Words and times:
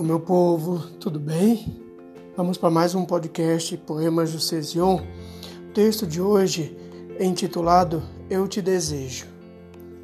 O 0.00 0.02
meu 0.02 0.18
povo, 0.18 0.78
tudo 0.98 1.20
bem? 1.20 1.78
Vamos 2.34 2.56
para 2.56 2.70
mais 2.70 2.94
um 2.94 3.04
podcast 3.04 3.76
Poemas 3.76 4.32
do 4.32 4.40
Cesion. 4.40 5.02
O 5.68 5.72
texto 5.74 6.06
de 6.06 6.22
hoje 6.22 6.74
é 7.18 7.24
intitulado 7.26 8.02
Eu 8.30 8.48
Te 8.48 8.62
Desejo. 8.62 9.26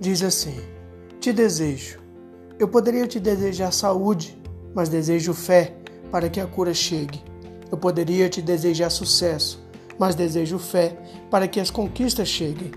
Diz 0.00 0.20
assim: 0.20 0.56
Te 1.20 1.32
desejo. 1.32 2.00
Eu 2.58 2.66
poderia 2.66 3.06
te 3.06 3.20
desejar 3.20 3.70
saúde, 3.70 4.36
mas 4.74 4.88
desejo 4.88 5.32
fé 5.32 5.76
para 6.10 6.28
que 6.28 6.40
a 6.40 6.46
cura 6.48 6.74
chegue. 6.74 7.22
Eu 7.70 7.78
poderia 7.78 8.28
te 8.28 8.42
desejar 8.42 8.90
sucesso, 8.90 9.64
mas 9.96 10.16
desejo 10.16 10.58
fé 10.58 10.98
para 11.30 11.46
que 11.46 11.60
as 11.60 11.70
conquistas 11.70 12.26
cheguem. 12.26 12.72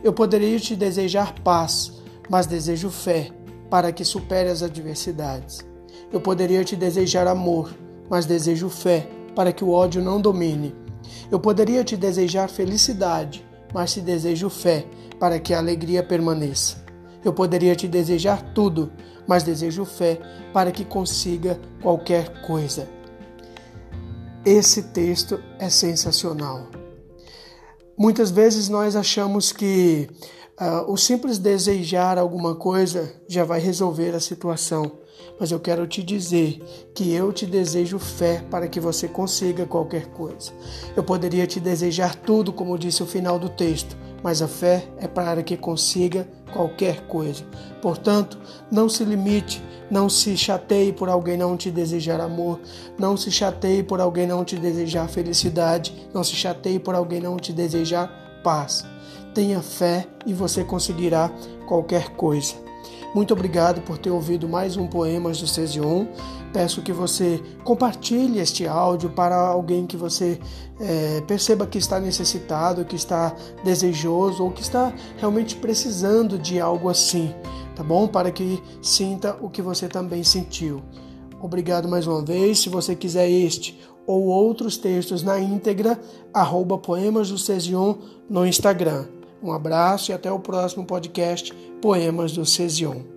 Eu 0.00 0.12
poderia 0.12 0.60
te 0.60 0.76
desejar 0.76 1.34
paz, 1.40 2.00
mas 2.30 2.46
desejo 2.46 2.88
fé 2.88 3.32
para 3.68 3.90
que 3.90 4.04
supere 4.04 4.48
as 4.48 4.62
adversidades. 4.62 5.71
Eu 6.12 6.20
poderia 6.20 6.64
te 6.64 6.76
desejar 6.76 7.26
amor, 7.26 7.74
mas 8.08 8.26
desejo 8.26 8.68
fé 8.68 9.08
para 9.34 9.52
que 9.52 9.64
o 9.64 9.70
ódio 9.70 10.02
não 10.02 10.20
domine. 10.20 10.74
Eu 11.30 11.40
poderia 11.40 11.82
te 11.82 11.96
desejar 11.96 12.48
felicidade, 12.48 13.46
mas 13.72 13.92
te 13.92 14.00
desejo 14.00 14.50
fé 14.50 14.84
para 15.18 15.38
que 15.38 15.54
a 15.54 15.58
alegria 15.58 16.02
permaneça. 16.02 16.84
Eu 17.24 17.32
poderia 17.32 17.74
te 17.74 17.86
desejar 17.86 18.42
tudo, 18.52 18.92
mas 19.26 19.42
desejo 19.42 19.84
fé 19.84 20.20
para 20.52 20.70
que 20.70 20.84
consiga 20.84 21.58
qualquer 21.80 22.42
coisa. 22.42 22.88
Esse 24.44 24.82
texto 24.82 25.40
é 25.58 25.68
sensacional. 25.68 26.68
Muitas 27.96 28.30
vezes 28.30 28.68
nós 28.68 28.96
achamos 28.96 29.52
que 29.52 30.08
uh, 30.62 30.90
o 30.90 30.96
simples 30.96 31.38
desejar 31.38 32.18
alguma 32.18 32.54
coisa 32.54 33.12
já 33.26 33.44
vai 33.44 33.60
resolver 33.60 34.14
a 34.14 34.20
situação 34.20 35.02
mas 35.38 35.50
eu 35.50 35.58
quero 35.58 35.86
te 35.86 36.02
dizer 36.02 36.62
que 36.94 37.12
eu 37.12 37.32
te 37.32 37.46
desejo 37.46 37.98
fé 37.98 38.44
para 38.50 38.68
que 38.68 38.78
você 38.78 39.08
consiga 39.08 39.66
qualquer 39.66 40.06
coisa. 40.06 40.52
Eu 40.94 41.02
poderia 41.02 41.46
te 41.46 41.58
desejar 41.58 42.14
tudo, 42.14 42.52
como 42.52 42.78
disse 42.78 43.02
o 43.02 43.06
final 43.06 43.38
do 43.38 43.48
texto, 43.48 43.96
mas 44.22 44.40
a 44.40 44.46
fé 44.46 44.86
é 44.98 45.08
para 45.08 45.42
que 45.42 45.56
consiga 45.56 46.28
qualquer 46.52 47.06
coisa. 47.06 47.44
Portanto, 47.80 48.38
não 48.70 48.88
se 48.88 49.04
limite, 49.04 49.60
não 49.90 50.08
se 50.08 50.36
chateie 50.36 50.92
por 50.92 51.08
alguém 51.08 51.36
não 51.36 51.56
te 51.56 51.70
desejar 51.70 52.20
amor, 52.20 52.60
não 52.96 53.16
se 53.16 53.30
chateie 53.30 53.82
por 53.82 54.00
alguém 54.00 54.26
não 54.26 54.44
te 54.44 54.56
desejar 54.56 55.08
felicidade, 55.08 56.08
não 56.14 56.22
se 56.22 56.34
chateie 56.34 56.78
por 56.78 56.94
alguém 56.94 57.20
não 57.20 57.36
te 57.36 57.52
desejar 57.52 58.21
paz. 58.42 58.84
Tenha 59.34 59.62
fé 59.62 60.06
e 60.26 60.34
você 60.34 60.62
conseguirá 60.62 61.30
qualquer 61.66 62.10
coisa. 62.10 62.54
Muito 63.14 63.34
obrigado 63.34 63.82
por 63.82 63.98
ter 63.98 64.10
ouvido 64.10 64.48
mais 64.48 64.76
um 64.76 64.86
Poemas 64.86 65.38
do 65.38 65.46
Cesion. 65.46 66.06
Peço 66.50 66.82
que 66.82 66.92
você 66.92 67.42
compartilhe 67.62 68.38
este 68.38 68.66
áudio 68.66 69.10
para 69.10 69.36
alguém 69.36 69.86
que 69.86 69.96
você 69.96 70.38
é, 70.80 71.20
perceba 71.22 71.66
que 71.66 71.78
está 71.78 72.00
necessitado, 72.00 72.84
que 72.84 72.96
está 72.96 73.34
desejoso 73.64 74.44
ou 74.44 74.50
que 74.50 74.62
está 74.62 74.92
realmente 75.18 75.56
precisando 75.56 76.38
de 76.38 76.58
algo 76.58 76.88
assim, 76.88 77.34
tá 77.76 77.82
bom? 77.82 78.06
Para 78.08 78.30
que 78.30 78.62
sinta 78.80 79.36
o 79.40 79.50
que 79.50 79.60
você 79.60 79.88
também 79.88 80.24
sentiu. 80.24 80.82
Obrigado 81.40 81.88
mais 81.88 82.06
uma 82.06 82.22
vez. 82.22 82.60
Se 82.60 82.68
você 82.68 82.94
quiser 82.94 83.28
este 83.28 83.78
ou 84.06 84.24
outros 84.24 84.76
textos 84.76 85.22
na 85.22 85.38
íntegra, 85.38 86.00
arroba 86.32 86.78
Poemas 86.78 87.30
do 87.30 87.38
Cesion 87.38 87.96
no 88.28 88.46
Instagram. 88.46 89.06
Um 89.42 89.52
abraço 89.52 90.10
e 90.10 90.14
até 90.14 90.30
o 90.30 90.38
próximo 90.38 90.84
podcast 90.84 91.52
Poemas 91.80 92.32
do 92.32 92.46
Cesion. 92.46 93.11